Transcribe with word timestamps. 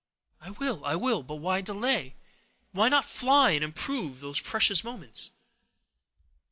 "I 0.41 0.49
will—I 0.49 0.95
will; 0.95 1.21
but 1.21 1.35
why 1.35 1.61
delay? 1.61 2.15
Why 2.71 2.89
not 2.89 3.05
fly, 3.05 3.51
and 3.51 3.63
improve 3.63 4.19
these 4.21 4.39
precious 4.39 4.83
moments?" 4.83 5.29